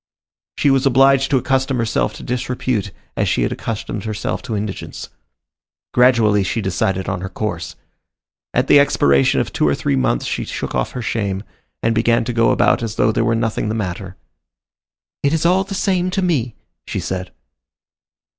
[0.57, 5.09] She was obliged to accustom herself to disrepute, as she had accustomed herself to indigence.
[5.93, 7.75] Gradually she decided on her course.
[8.51, 11.43] At the expiration of two or three months she shook off her shame,
[11.83, 14.15] and began to go about as though there were nothing the matter.
[15.21, 16.55] "It is all the same to me,"
[16.87, 17.31] she said.